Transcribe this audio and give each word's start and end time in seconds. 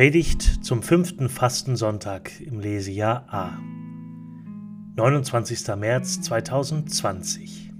Predigt 0.00 0.64
zum 0.64 0.82
fünften 0.82 1.28
Fastensonntag 1.28 2.30
im 2.40 2.58
Lesejahr 2.58 3.26
A. 3.28 3.58
29. 4.96 5.76
März 5.76 6.22
2020. 6.22 7.70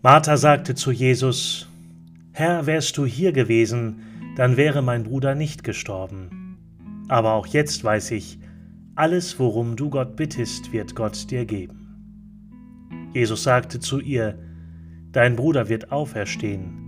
Martha 0.00 0.38
sagte 0.38 0.74
zu 0.74 0.92
Jesus, 0.92 1.68
Herr, 2.32 2.64
wärst 2.64 2.96
du 2.96 3.04
hier 3.04 3.32
gewesen, 3.32 4.00
dann 4.38 4.56
wäre 4.56 4.80
mein 4.80 5.02
Bruder 5.02 5.34
nicht 5.34 5.62
gestorben. 5.62 6.56
Aber 7.08 7.34
auch 7.34 7.48
jetzt 7.48 7.84
weiß 7.84 8.12
ich, 8.12 8.38
alles, 8.94 9.38
worum 9.38 9.76
du 9.76 9.90
Gott 9.90 10.16
bittest, 10.16 10.72
wird 10.72 10.94
Gott 10.94 11.30
dir 11.30 11.44
geben. 11.44 13.10
Jesus 13.12 13.42
sagte 13.42 13.78
zu 13.78 14.00
ihr, 14.00 14.38
Dein 15.12 15.36
Bruder 15.36 15.68
wird 15.68 15.92
auferstehen. 15.92 16.81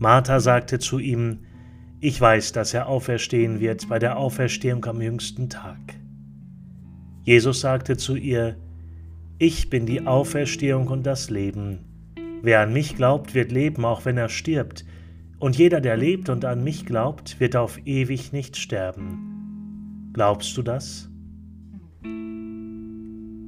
Martha 0.00 0.40
sagte 0.40 0.78
zu 0.78 0.98
ihm, 0.98 1.40
Ich 2.00 2.18
weiß, 2.18 2.52
dass 2.52 2.72
er 2.72 2.86
auferstehen 2.86 3.60
wird 3.60 3.86
bei 3.90 3.98
der 3.98 4.16
Auferstehung 4.16 4.82
am 4.86 5.02
jüngsten 5.02 5.50
Tag. 5.50 5.76
Jesus 7.22 7.60
sagte 7.60 7.98
zu 7.98 8.16
ihr, 8.16 8.56
Ich 9.36 9.68
bin 9.68 9.84
die 9.84 10.06
Auferstehung 10.06 10.88
und 10.88 11.04
das 11.04 11.28
Leben. 11.28 11.80
Wer 12.40 12.60
an 12.60 12.72
mich 12.72 12.96
glaubt, 12.96 13.34
wird 13.34 13.52
leben, 13.52 13.84
auch 13.84 14.06
wenn 14.06 14.16
er 14.16 14.30
stirbt, 14.30 14.86
und 15.38 15.58
jeder, 15.58 15.82
der 15.82 15.98
lebt 15.98 16.30
und 16.30 16.46
an 16.46 16.64
mich 16.64 16.86
glaubt, 16.86 17.38
wird 17.38 17.54
auf 17.54 17.78
ewig 17.84 18.32
nicht 18.32 18.56
sterben. 18.56 20.12
Glaubst 20.14 20.56
du 20.56 20.62
das? 20.62 21.10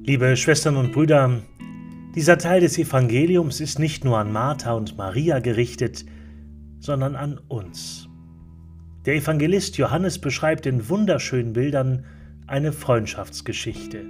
Liebe 0.04 0.36
Schwestern 0.36 0.76
und 0.76 0.92
Brüder, 0.92 1.40
dieser 2.14 2.36
Teil 2.36 2.60
des 2.60 2.76
Evangeliums 2.76 3.62
ist 3.62 3.78
nicht 3.78 4.04
nur 4.04 4.18
an 4.18 4.32
Martha 4.32 4.74
und 4.74 4.98
Maria 4.98 5.38
gerichtet, 5.38 6.04
sondern 6.82 7.14
an 7.14 7.38
uns. 7.48 8.08
Der 9.06 9.14
Evangelist 9.14 9.78
Johannes 9.78 10.18
beschreibt 10.18 10.66
in 10.66 10.88
wunderschönen 10.88 11.52
Bildern 11.52 12.04
eine 12.46 12.72
Freundschaftsgeschichte. 12.72 14.04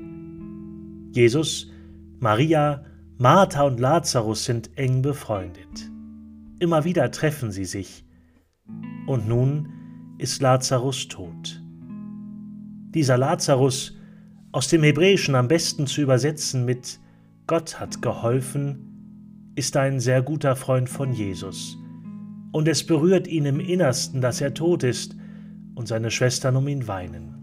Jesus, 1.12 1.70
Maria, 2.19 2.84
Martha 3.19 3.62
und 3.62 3.79
Lazarus 3.79 4.47
sind 4.47 4.70
eng 4.77 5.03
befreundet. 5.03 5.91
Immer 6.59 6.84
wieder 6.84 7.11
treffen 7.11 7.53
sie 7.53 7.67
sich. 7.67 8.05
Und 9.07 9.29
nun 9.29 9.69
ist 10.19 10.41
Lazarus 10.41 11.09
tot. 11.09 11.62
Dieser 12.95 13.19
Lazarus, 13.19 13.98
aus 14.51 14.69
dem 14.69 14.83
Hebräischen 14.83 15.34
am 15.34 15.48
besten 15.48 15.86
zu 15.86 16.01
übersetzen 16.01 16.64
mit 16.64 17.01
Gott 17.47 17.81
hat 17.81 18.01
geholfen, 18.01 19.53
ist 19.57 19.77
ein 19.77 20.01
sehr 20.01 20.23
guter 20.23 20.57
Freund 20.57 20.89
von 20.89 21.12
Jesus 21.12 21.81
und 22.53 22.69
es 22.69 22.86
berührt 22.86 23.27
ihn 23.27 23.47
im 23.47 23.61
Innersten, 23.61 24.20
dass 24.20 24.41
er 24.41 24.55
tot 24.55 24.84
ist, 24.84 25.17
und 25.75 25.89
seine 25.89 26.11
Schwestern 26.11 26.56
um 26.56 26.69
ihn 26.69 26.86
weinen. 26.86 27.34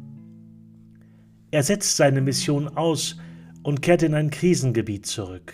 Er 1.51 1.63
setzt 1.63 1.97
seine 1.97 2.21
Mission 2.21 2.67
aus 2.67 3.17
und 3.63 3.81
kehrt 3.81 4.03
in 4.03 4.13
ein 4.13 4.29
Krisengebiet 4.29 5.07
zurück, 5.07 5.53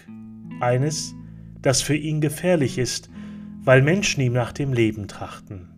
eines, 0.59 1.15
das 1.61 1.81
für 1.81 1.95
ihn 1.95 2.19
gefährlich 2.19 2.77
ist, 2.77 3.09
weil 3.63 3.81
Menschen 3.81 4.21
ihm 4.21 4.33
nach 4.33 4.51
dem 4.51 4.73
Leben 4.73 5.07
trachten. 5.07 5.69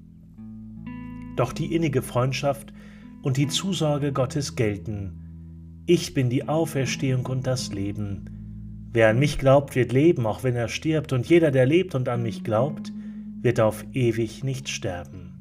Doch 1.36 1.54
die 1.54 1.74
innige 1.76 2.02
Freundschaft 2.02 2.74
und 3.22 3.38
die 3.38 3.48
Zusorge 3.48 4.12
Gottes 4.12 4.56
gelten. 4.56 5.84
Ich 5.86 6.16
bin 6.16 6.30
die 6.30 6.50
Auferstehung 6.50 7.28
und 7.28 7.46
das 7.46 7.72
Leben. 7.72 8.90
Wer 8.92 9.10
an 9.10 9.20
mich 9.20 9.38
glaubt, 9.38 9.76
wird 9.76 9.94
leben, 9.94 10.26
auch 10.26 10.44
wenn 10.44 10.56
er 10.56 10.68
stirbt, 10.68 11.14
und 11.14 11.28
jeder, 11.28 11.52
der 11.52 11.68
lebt 11.68 11.94
und 11.94 12.10
an 12.10 12.24
mich 12.24 12.44
glaubt, 12.44 12.92
wird 13.42 13.60
auf 13.60 13.86
ewig 13.94 14.44
nicht 14.44 14.70
sterben. 14.70 15.34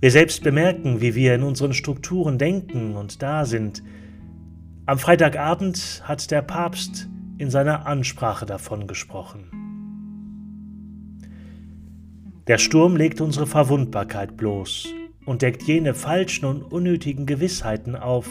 Wir 0.00 0.10
selbst 0.10 0.42
bemerken, 0.42 1.00
wie 1.00 1.14
wir 1.14 1.34
in 1.34 1.42
unseren 1.42 1.72
Strukturen 1.72 2.38
denken 2.38 2.96
und 2.96 3.22
da 3.22 3.44
sind. 3.44 3.82
Am 4.84 4.98
Freitagabend 4.98 6.02
hat 6.04 6.30
der 6.30 6.42
Papst 6.42 7.08
in 7.38 7.50
seiner 7.50 7.86
Ansprache 7.86 8.46
davon 8.46 8.86
gesprochen. 8.86 9.50
Der 12.46 12.58
Sturm 12.58 12.94
legt 12.94 13.20
unsere 13.20 13.46
Verwundbarkeit 13.46 14.36
bloß 14.36 14.86
und 15.24 15.42
deckt 15.42 15.64
jene 15.64 15.94
falschen 15.94 16.44
und 16.44 16.62
unnötigen 16.62 17.26
Gewissheiten 17.26 17.96
auf, 17.96 18.28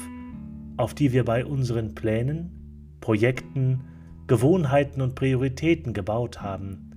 auf 0.78 0.94
die 0.94 1.12
wir 1.12 1.26
bei 1.26 1.46
unseren 1.46 1.94
Plänen, 1.96 2.98
Projekten 3.02 3.82
Gewohnheiten 4.28 5.02
und 5.02 5.16
Prioritäten 5.16 5.94
gebaut 5.94 6.42
haben. 6.42 6.92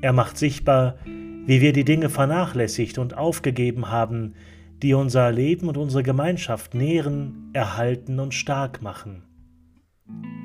Er 0.00 0.12
macht 0.12 0.36
sichtbar, 0.36 0.96
wie 1.04 1.60
wir 1.60 1.72
die 1.72 1.84
Dinge 1.84 2.08
vernachlässigt 2.08 2.98
und 2.98 3.16
aufgegeben 3.16 3.90
haben, 3.90 4.34
die 4.82 4.94
unser 4.94 5.30
Leben 5.32 5.68
und 5.68 5.76
unsere 5.76 6.02
Gemeinschaft 6.02 6.74
nähren, 6.74 7.50
erhalten 7.52 8.18
und 8.18 8.34
stark 8.34 8.82
machen. 8.82 9.22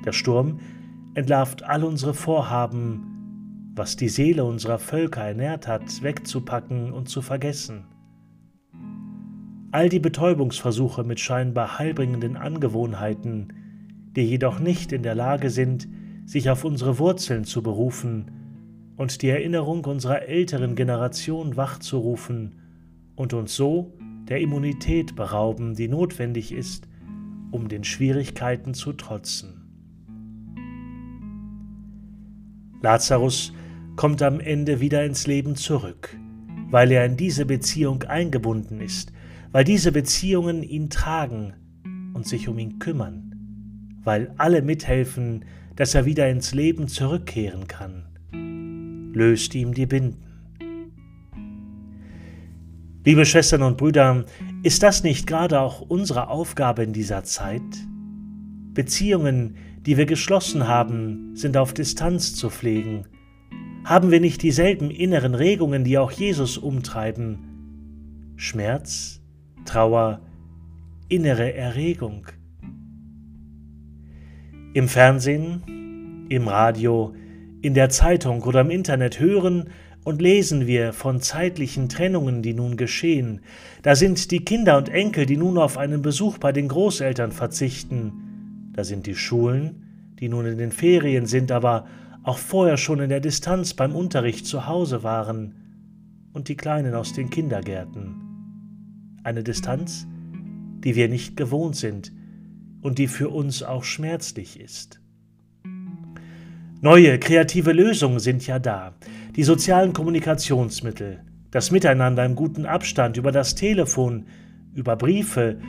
Der 0.05 0.13
Sturm 0.13 0.59
entlarvt 1.15 1.63
all 1.63 1.83
unsere 1.83 2.13
Vorhaben, 2.13 3.71
was 3.75 3.95
die 3.95 4.09
Seele 4.09 4.45
unserer 4.45 4.79
Völker 4.79 5.23
ernährt 5.23 5.67
hat, 5.67 6.01
wegzupacken 6.01 6.91
und 6.93 7.09
zu 7.09 7.21
vergessen. 7.21 7.85
All 9.71 9.89
die 9.89 9.99
Betäubungsversuche 9.99 11.03
mit 11.03 11.19
scheinbar 11.19 11.79
heilbringenden 11.79 12.35
Angewohnheiten, 12.35 13.53
die 14.15 14.23
jedoch 14.23 14.59
nicht 14.59 14.91
in 14.91 15.03
der 15.03 15.15
Lage 15.15 15.49
sind, 15.49 15.87
sich 16.25 16.49
auf 16.49 16.63
unsere 16.63 16.99
Wurzeln 16.99 17.45
zu 17.45 17.61
berufen 17.63 18.31
und 18.97 19.21
die 19.21 19.29
Erinnerung 19.29 19.85
unserer 19.85 20.23
älteren 20.23 20.75
Generation 20.75 21.55
wachzurufen 21.57 22.55
und 23.15 23.33
uns 23.33 23.55
so 23.55 23.93
der 24.27 24.39
Immunität 24.39 25.15
berauben, 25.15 25.75
die 25.75 25.87
notwendig 25.87 26.51
ist, 26.51 26.87
um 27.51 27.67
den 27.67 27.83
Schwierigkeiten 27.83 28.73
zu 28.73 28.93
trotzen. 28.93 29.57
Lazarus 32.81 33.53
kommt 33.95 34.21
am 34.21 34.39
Ende 34.39 34.79
wieder 34.79 35.05
ins 35.05 35.27
Leben 35.27 35.55
zurück, 35.55 36.17
weil 36.69 36.91
er 36.91 37.05
in 37.05 37.17
diese 37.17 37.45
Beziehung 37.45 38.03
eingebunden 38.03 38.81
ist, 38.81 39.11
weil 39.51 39.63
diese 39.63 39.91
Beziehungen 39.91 40.63
ihn 40.63 40.89
tragen 40.89 41.53
und 42.13 42.25
sich 42.25 42.47
um 42.47 42.57
ihn 42.57 42.79
kümmern 42.79 43.30
weil 44.03 44.33
alle 44.37 44.61
mithelfen, 44.61 45.45
dass 45.75 45.95
er 45.95 46.05
wieder 46.05 46.29
ins 46.29 46.53
Leben 46.53 46.87
zurückkehren 46.87 47.67
kann. 47.67 48.05
Löst 49.13 49.55
ihm 49.55 49.73
die 49.73 49.85
Binden. 49.85 50.25
Liebe 53.03 53.25
Schwestern 53.25 53.63
und 53.63 53.77
Brüder, 53.77 54.25
ist 54.61 54.83
das 54.83 55.03
nicht 55.03 55.25
gerade 55.25 55.59
auch 55.59 55.81
unsere 55.81 56.29
Aufgabe 56.29 56.83
in 56.83 56.93
dieser 56.93 57.23
Zeit? 57.23 57.61
Beziehungen, 58.73 59.55
die 59.85 59.97
wir 59.97 60.05
geschlossen 60.05 60.67
haben, 60.67 61.35
sind 61.35 61.57
auf 61.57 61.73
Distanz 61.73 62.35
zu 62.35 62.49
pflegen. 62.49 63.07
Haben 63.83 64.11
wir 64.11 64.19
nicht 64.19 64.43
dieselben 64.43 64.91
inneren 64.91 65.33
Regungen, 65.33 65.83
die 65.83 65.97
auch 65.97 66.11
Jesus 66.11 66.59
umtreiben? 66.59 67.39
Schmerz, 68.35 69.21
Trauer, 69.65 70.21
innere 71.09 71.53
Erregung– 71.53 72.27
im 74.73 74.87
Fernsehen, 74.87 76.27
im 76.29 76.47
Radio, 76.47 77.13
in 77.61 77.73
der 77.73 77.89
Zeitung 77.89 78.41
oder 78.43 78.61
im 78.61 78.69
Internet 78.69 79.19
hören 79.19 79.69
und 80.03 80.21
lesen 80.21 80.65
wir 80.65 80.93
von 80.93 81.21
zeitlichen 81.21 81.89
Trennungen, 81.89 82.41
die 82.41 82.53
nun 82.53 82.77
geschehen. 82.77 83.41
Da 83.81 83.95
sind 83.95 84.31
die 84.31 84.43
Kinder 84.43 84.77
und 84.77 84.89
Enkel, 84.89 85.25
die 85.25 85.37
nun 85.37 85.57
auf 85.57 85.77
einen 85.77 86.01
Besuch 86.01 86.37
bei 86.37 86.51
den 86.51 86.69
Großeltern 86.69 87.31
verzichten. 87.31 88.71
Da 88.73 88.83
sind 88.83 89.05
die 89.05 89.15
Schulen, 89.15 90.13
die 90.19 90.29
nun 90.29 90.45
in 90.45 90.57
den 90.57 90.71
Ferien 90.71 91.25
sind, 91.25 91.51
aber 91.51 91.85
auch 92.23 92.37
vorher 92.37 92.77
schon 92.77 92.99
in 92.99 93.09
der 93.09 93.19
Distanz 93.19 93.73
beim 93.73 93.93
Unterricht 93.95 94.45
zu 94.45 94.67
Hause 94.67 95.03
waren. 95.03 95.55
Und 96.33 96.47
die 96.47 96.55
Kleinen 96.55 96.95
aus 96.95 97.11
den 97.11 97.29
Kindergärten. 97.29 98.15
Eine 99.23 99.43
Distanz, 99.43 100.07
die 100.79 100.95
wir 100.95 101.09
nicht 101.09 101.35
gewohnt 101.35 101.75
sind, 101.75 102.13
und 102.81 102.97
die 102.97 103.07
für 103.07 103.29
uns 103.29 103.63
auch 103.63 103.83
schmerzlich 103.83 104.59
ist. 104.59 104.99
Neue 106.81 107.19
kreative 107.19 107.73
Lösungen 107.73 108.19
sind 108.19 108.47
ja 108.47 108.57
da. 108.57 108.95
Die 109.35 109.43
sozialen 109.43 109.93
Kommunikationsmittel, 109.93 111.23
das 111.51 111.69
Miteinander 111.69 112.25
im 112.25 112.35
guten 112.35 112.65
Abstand 112.65 113.17
über 113.17 113.31
das 113.31 113.53
Telefon, 113.55 114.25
über 114.73 114.95
Briefe 114.95 115.59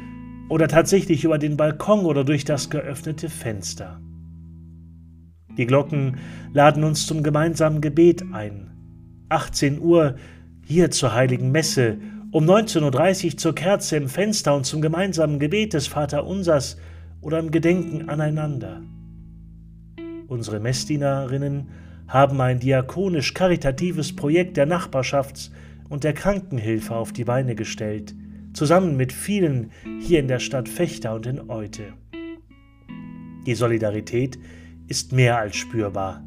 oder 0.48 0.68
tatsächlich 0.68 1.24
über 1.24 1.38
den 1.38 1.56
Balkon 1.56 2.06
oder 2.06 2.24
durch 2.24 2.44
das 2.44 2.70
geöffnete 2.70 3.28
Fenster. 3.28 4.00
Die 5.58 5.66
Glocken 5.66 6.16
laden 6.54 6.82
uns 6.82 7.06
zum 7.06 7.22
gemeinsamen 7.22 7.82
Gebet 7.82 8.24
ein. 8.32 8.70
18 9.28 9.80
Uhr 9.80 10.16
hier 10.64 10.90
zur 10.90 11.12
heiligen 11.14 11.50
Messe, 11.50 11.98
um 12.30 12.44
19.30 12.44 13.24
Uhr 13.24 13.36
zur 13.36 13.54
Kerze 13.54 13.96
im 13.96 14.08
Fenster 14.08 14.54
und 14.56 14.64
zum 14.64 14.80
gemeinsamen 14.80 15.38
Gebet 15.38 15.74
des 15.74 15.86
Vaterunsers 15.86 16.78
oder 17.22 17.38
im 17.38 17.50
Gedenken 17.50 18.10
aneinander. 18.10 18.82
Unsere 20.28 20.60
Messdienerinnen 20.60 21.69
haben 22.08 22.40
ein 22.40 22.60
diakonisch-karitatives 22.60 24.14
Projekt 24.14 24.58
der 24.58 24.66
Nachbarschafts- 24.66 25.50
und 25.88 26.04
der 26.04 26.12
Krankenhilfe 26.12 26.94
auf 26.94 27.12
die 27.12 27.24
Beine 27.24 27.54
gestellt, 27.54 28.14
zusammen 28.52 28.96
mit 28.96 29.12
vielen 29.12 29.70
hier 30.00 30.20
in 30.20 30.28
der 30.28 30.40
Stadt 30.40 30.69
Fechter 30.69 31.14
und 31.14 31.26
in 31.26 31.48
Eute. 31.48 31.94
Die 33.46 33.54
Solidarität 33.54 34.38
ist 34.88 35.12
mehr 35.12 35.38
als 35.38 35.56
spürbar, 35.56 36.22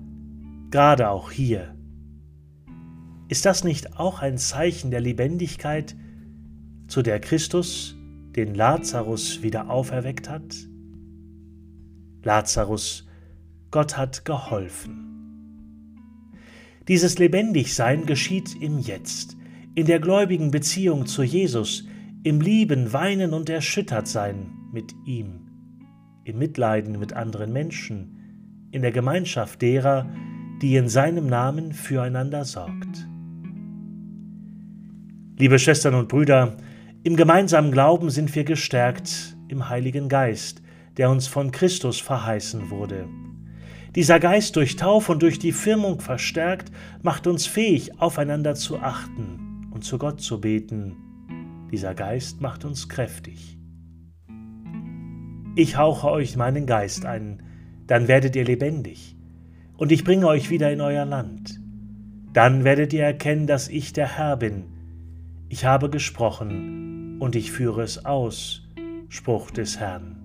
gerade 0.71 1.09
auch 1.09 1.31
hier. 1.31 1.75
Ist 3.27 3.45
das 3.45 3.63
nicht 3.63 3.97
auch 3.97 4.21
ein 4.21 4.38
Zeichen 4.38 4.92
der 4.92 5.01
Lebendigkeit, 5.01 5.95
zu 6.88 7.01
der 7.01 7.19
Christus 7.19 7.95
den 8.36 8.53
Lazarus 8.53 9.42
wieder 9.42 9.69
auferweckt 9.69 10.30
hat? 10.30 10.56
Lazarus, 12.25 13.07
Gott 13.69 13.98
hat 13.98 14.25
geholfen. 14.25 15.06
Dieses 16.88 17.19
Lebendigsein 17.19 18.07
geschieht 18.07 18.60
im 18.60 18.80
Jetzt, 18.80 19.38
in 19.75 19.86
der 19.86 20.00
gläubigen 20.00 20.50
Beziehung 20.50 21.06
zu 21.06 21.22
Jesus, 21.22 21.86
im 22.24 22.42
Lieben, 22.42 22.94
Weinen 22.94 23.33
und 23.33 23.48
Erschüttertsein 23.48 24.51
mit 24.72 24.95
ihm, 25.06 25.48
im 26.24 26.39
Mitleiden 26.39 26.98
mit 26.98 27.13
anderen 27.13 27.54
Menschen, 27.54 28.69
in 28.71 28.81
der 28.81 28.92
Gemeinschaft 28.92 29.62
derer, 29.62 30.10
die 30.63 30.75
in 30.78 30.89
seinem 30.89 31.28
Namen 31.28 31.74
füreinander 31.74 32.44
sorgt. 32.44 33.07
Liebe 35.38 35.60
Schwestern 35.60 35.94
und 35.94 36.07
Brüder, 36.07 36.57
im 37.04 37.16
gemeinsamen 37.16 37.71
Glauben 37.71 38.10
sind 38.10 38.33
wir 38.33 38.45
gestärkt 38.45 39.38
im 39.48 39.69
Heiligen 39.69 40.10
Geist, 40.10 40.63
der 40.97 41.09
uns 41.09 41.27
von 41.27 41.51
Christus 41.51 42.00
verheißen 42.00 42.69
wurde. 42.69 43.07
Dieser 43.95 44.19
Geist 44.19 44.57
durch 44.57 44.75
Tauf 44.75 45.07
und 45.07 45.21
durch 45.21 45.39
die 45.39 45.53
Firmung 45.53 46.01
verstärkt, 46.01 46.71
macht 47.01 47.27
uns 47.27 47.45
fähig, 47.45 48.00
aufeinander 48.01 48.56
zu 48.56 48.80
achten 48.80 49.69
und 49.71 49.83
zu 49.86 49.97
Gott 49.97 50.19
zu 50.19 50.42
beten. 50.42 50.97
Dieser 51.71 51.95
Geist 51.95 52.42
macht 52.42 52.65
uns 52.65 52.89
kräftig. 52.89 53.57
Ich 55.56 55.77
hauche 55.77 56.09
euch 56.09 56.36
meinen 56.36 56.65
Geist 56.65 57.06
ein, 57.06 57.42
dann 57.88 58.09
werdet 58.09 58.36
ihr 58.36 58.44
lebendig, 58.44 59.15
und 59.77 59.92
ich 59.94 60.03
bringe 60.03 60.27
euch 60.27 60.50
wieder 60.50 60.71
in 60.71 60.81
euer 60.81 61.06
Land. 61.06 61.62
Dann 62.33 62.65
werdet 62.65 62.92
ihr 62.92 63.03
erkennen, 63.03 63.47
dass 63.47 63.69
ich 63.69 63.94
der 63.94 64.18
Herr 64.18 64.36
bin. 64.36 64.65
Ich 65.47 65.63
habe 65.63 65.89
gesprochen, 65.89 67.18
und 67.19 67.38
ich 67.38 67.51
führe 67.51 67.83
es 67.83 68.06
aus. 68.06 68.63
Spruch 69.07 69.51
des 69.51 69.80
Herrn. 69.80 70.25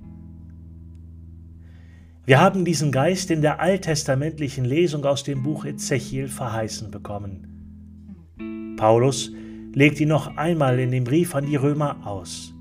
Wir 2.26 2.40
haben 2.40 2.64
diesen 2.64 2.92
Geist 2.92 3.30
in 3.30 3.40
der 3.40 3.60
alttestamentlichen 3.60 4.64
Lesung 4.64 5.04
aus 5.04 5.24
dem 5.24 5.42
Buch 5.42 5.64
Ezechiel 5.64 6.28
verheißen 6.28 6.90
bekommen. 6.90 8.76
Paulus 8.76 9.32
legt 9.72 10.00
ihn 10.00 10.08
noch 10.08 10.36
einmal 10.36 10.78
in 10.78 10.90
dem 10.90 11.04
Brief 11.04 11.34
an 11.34 11.46
die 11.46 11.56
Römer 11.56 12.06
aus. 12.06 12.52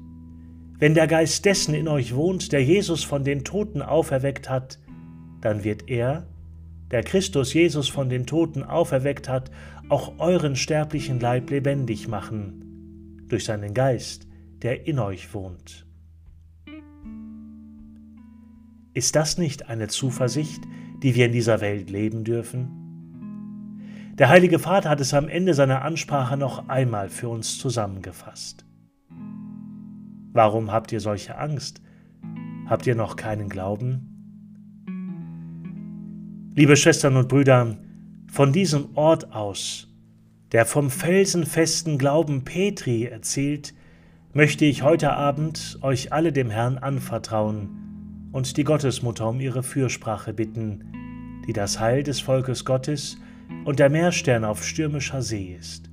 Wenn 0.78 0.94
der 0.94 1.08
Geist 1.08 1.44
dessen 1.44 1.74
in 1.74 1.90
euch 1.90 2.16
wohnt, 2.16 2.54
der 2.54 2.64
Jesus 2.64 3.04
von 3.04 3.26
den 3.26 3.44
Toten 3.44 3.82
auferweckt 3.82 4.50
hat, 4.50 4.80
dann 5.42 5.66
wird 5.66 5.90
er, 5.90 6.28
der 6.92 7.04
Christus 7.04 7.54
Jesus 7.54 7.90
von 7.90 8.10
den 8.10 8.26
Toten 8.26 8.64
auferweckt 8.64 9.28
hat, 9.28 9.52
auch 9.90 10.20
euren 10.20 10.56
sterblichen 10.56 11.20
Leib 11.20 11.50
lebendig 11.50 12.08
machen 12.08 13.26
durch 13.28 13.46
seinen 13.46 13.74
Geist, 13.74 14.28
der 14.62 14.88
in 14.88 15.00
euch 15.00 15.34
wohnt. 15.34 15.89
Ist 19.00 19.16
das 19.16 19.38
nicht 19.38 19.70
eine 19.70 19.88
Zuversicht, 19.88 20.62
die 21.02 21.16
wir 21.16 21.28
in 21.28 21.32
dieser 21.32 21.62
Welt 21.62 21.90
leben 21.90 22.26
dürfen? 22.26 22.68
Der 24.16 24.28
Heilige 24.28 24.60
Vater 24.60 24.90
hat 24.90 25.00
es 25.00 25.14
am 25.14 25.30
Ende 25.30 25.54
seiner 25.54 25.84
Ansprache 25.84 26.36
noch 26.36 26.68
einmal 26.68 27.08
für 27.08 27.30
uns 27.30 27.58
zusammengefasst. 27.60 28.66
Warum 30.34 30.74
habt 30.74 30.92
ihr 30.92 31.00
solche 31.00 31.38
Angst? 31.38 31.82
Habt 32.68 32.88
ihr 32.88 32.96
noch 32.96 33.16
keinen 33.16 33.48
Glauben? 33.48 34.04
Liebe 36.54 36.76
Schwestern 36.76 37.16
und 37.16 37.30
Brüder, 37.30 37.78
von 38.30 38.52
diesem 38.52 38.98
Ort 38.98 39.32
aus 39.32 39.88
der 40.52 40.66
vom 40.66 40.90
felsenfesten 40.90 41.98
Glauben 41.98 42.44
Petri 42.44 43.06
erzählt, 43.06 43.74
möchte 44.34 44.66
ich 44.66 44.84
heute 44.84 45.14
Abend 45.14 45.80
euch 45.84 46.12
alle 46.12 46.34
dem 46.34 46.50
Herrn 46.50 46.78
anvertrauen 46.78 47.89
und 48.32 48.58
die 48.58 48.64
Gottesmutter 48.64 49.28
um 49.28 49.40
ihre 49.40 49.64
Fürsprache 49.64 50.34
bitten, 50.34 51.42
die 51.48 51.54
das 51.54 51.80
Heil 51.80 52.04
des 52.04 52.20
Volkes 52.20 52.66
Gottes 52.66 53.18
und 53.66 53.80
der 53.80 53.90
Meerstern 53.90 54.46
auf 54.46 54.64
stürmischer 54.64 55.22
See 55.22 55.56
ist. 55.58 55.90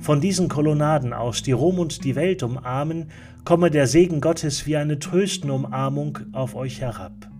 Von 0.00 0.20
diesen 0.20 0.48
Kolonnaden 0.48 1.12
aus, 1.12 1.42
die 1.42 1.52
Rom 1.52 1.78
und 1.78 2.04
die 2.04 2.16
Welt 2.16 2.42
umarmen, 2.42 3.10
komme 3.44 3.70
der 3.70 3.86
Segen 3.86 4.20
Gottes 4.20 4.66
wie 4.66 4.76
eine 4.76 4.98
tröstende 4.98 5.54
Umarmung 5.54 6.18
auf 6.32 6.54
euch 6.54 6.80
herab. 6.80 7.30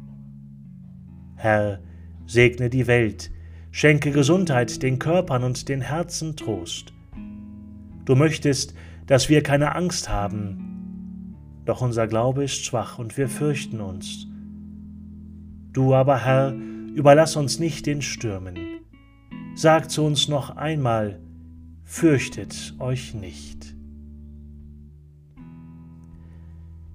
Herr, 1.37 1.81
segne 2.27 2.71
die 2.71 2.87
Welt, 2.87 3.33
Schenke 3.75 4.11
Gesundheit 4.11 4.83
den 4.83 4.99
Körpern 4.99 5.45
und 5.45 5.71
den 5.71 5.81
Herzen 5.81 6.37
Trost. 6.37 6.93
Du 8.05 8.15
möchtest, 8.15 8.75
dass 9.07 9.31
wir 9.31 9.43
keine 9.43 9.75
Angst 9.75 10.11
haben, 10.11 10.72
doch 11.65 11.81
unser 11.81 12.07
Glaube 12.07 12.45
ist 12.45 12.65
schwach 12.65 12.99
und 12.99 13.17
wir 13.17 13.29
fürchten 13.29 13.81
uns. 13.81 14.27
Du 15.73 15.95
aber, 15.95 16.25
Herr, 16.25 16.53
überlass 16.95 17.37
uns 17.37 17.59
nicht 17.59 17.87
den 17.87 18.03
Stürmen. 18.03 18.57
Sag 19.55 19.91
zu 19.91 20.05
uns 20.05 20.29
noch 20.29 20.57
einmal, 20.57 21.21
fürchtet 21.85 22.75
euch 22.79 23.15
nicht. 23.15 23.75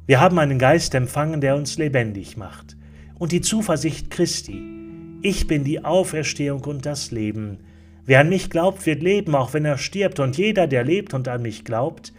Wir 0.05 0.19
haben 0.19 0.39
einen 0.39 0.57
Geist 0.57 0.95
empfangen, 0.95 1.41
der 1.41 1.55
uns 1.55 1.77
lebendig 1.77 2.37
macht, 2.37 2.77
und 3.19 3.31
die 3.31 3.41
Zuversicht 3.41 4.09
Christi, 4.09 4.61
ich 5.21 5.47
bin 5.47 5.63
die 5.63 5.83
Auferstehung 5.83 6.63
und 6.63 6.85
das 6.85 7.11
Leben. 7.11 7.57
Wer 8.05 8.21
an 8.21 8.29
mich 8.29 8.49
glaubt, 8.49 8.85
wird 8.85 9.03
leben, 9.03 9.35
auch 9.35 9.53
wenn 9.53 9.65
er 9.65 9.77
stirbt, 9.77 10.19
und 10.19 10.37
jeder, 10.37 10.67
der 10.67 10.83
lebt 10.83 11.13
und 11.13 11.27
an 11.27 11.41
mich 11.41 11.65
glaubt, 11.65 12.13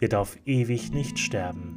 wird 0.00 0.14
auf 0.14 0.36
ewig 0.46 0.92
nicht 0.92 1.18
sterben. 1.18 1.76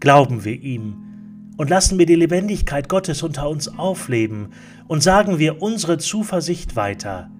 Glauben 0.00 0.44
wir 0.44 0.60
ihm 0.60 1.52
und 1.56 1.68
lassen 1.70 1.98
wir 1.98 2.06
die 2.06 2.14
Lebendigkeit 2.14 2.88
Gottes 2.88 3.22
unter 3.22 3.48
uns 3.48 3.68
aufleben 3.78 4.50
und 4.86 5.02
sagen 5.02 5.38
wir 5.38 5.60
unsere 5.60 5.98
Zuversicht 5.98 6.76
weiter, 6.76 7.30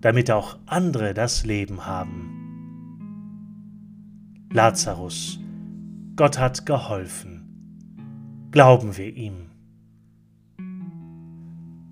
damit 0.00 0.30
auch 0.30 0.58
andere 0.66 1.14
das 1.14 1.44
Leben 1.44 1.84
haben. 1.84 2.32
Lazarus, 4.52 5.40
Gott 6.14 6.38
hat 6.38 6.64
geholfen. 6.64 8.48
Glauben 8.52 8.96
wir 8.96 9.14
ihm. 9.14 9.50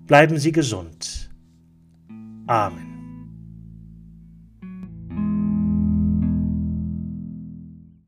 Bleiben 0.07 0.37
Sie 0.37 0.51
gesund. 0.51 1.29
Amen. 2.47 2.94